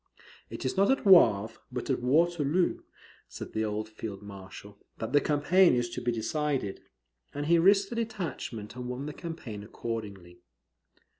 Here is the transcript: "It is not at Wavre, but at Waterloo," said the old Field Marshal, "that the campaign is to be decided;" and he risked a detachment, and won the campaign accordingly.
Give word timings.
"It 0.49 0.65
is 0.65 0.75
not 0.77 0.89
at 0.89 1.05
Wavre, 1.05 1.59
but 1.71 1.91
at 1.91 2.01
Waterloo," 2.01 2.79
said 3.27 3.53
the 3.53 3.63
old 3.63 3.87
Field 3.87 4.23
Marshal, 4.23 4.79
"that 4.97 5.13
the 5.13 5.21
campaign 5.21 5.75
is 5.75 5.91
to 5.91 6.01
be 6.01 6.11
decided;" 6.11 6.81
and 7.35 7.45
he 7.45 7.59
risked 7.59 7.91
a 7.91 7.95
detachment, 7.95 8.75
and 8.75 8.89
won 8.89 9.05
the 9.05 9.13
campaign 9.13 9.61
accordingly. 9.61 10.39